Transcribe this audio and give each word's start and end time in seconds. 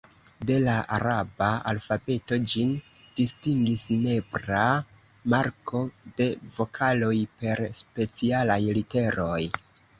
De 0.49 0.53
la 0.61 0.75
araba 0.93 1.49
alfabeto 1.71 2.39
ĝin 2.53 2.71
distingis 3.19 3.83
nepra 4.07 4.63
marko 5.35 5.85
de 6.23 6.29
vokaloj 6.59 7.15
per 7.45 7.65
specialaj 7.85 8.61
literoj. 8.83 9.43